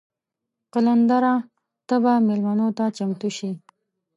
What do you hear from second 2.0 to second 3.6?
به میلمنو ته چمتو شې.